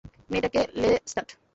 [0.31, 1.27] মেয়েটাকে, লেস্ট্যাট!